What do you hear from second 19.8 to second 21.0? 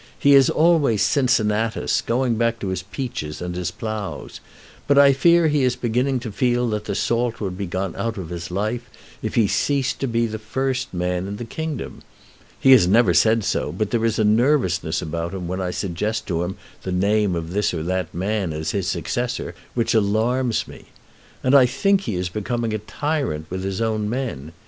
alarms me.